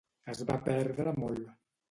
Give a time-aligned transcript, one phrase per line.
[0.37, 1.47] Es va perdre molt